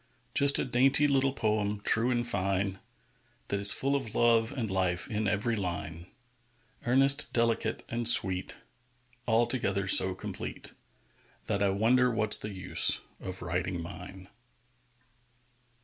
Just 0.33 0.57
a 0.57 0.65
dainty 0.65 1.07
little 1.07 1.31
poem, 1.31 1.79
true 1.81 2.09
and 2.09 2.27
fine, 2.27 2.79
That 3.49 3.59
is 3.59 3.71
full 3.71 3.95
of 3.95 4.15
love 4.15 4.51
and 4.51 4.67
life 4.67 5.07
in 5.07 5.27
every 5.27 5.55
line, 5.55 6.07
Earnest, 6.87 7.31
delicate, 7.33 7.83
and 7.87 8.07
sweet, 8.07 8.57
Altogether 9.27 9.87
so 9.87 10.15
complete 10.15 10.73
That 11.45 11.61
I 11.61 11.69
wonder 11.69 12.09
what's 12.09 12.37
the 12.37 12.49
use 12.51 13.01
of 13.19 13.43
writing 13.43 13.79
mine. 13.79 14.27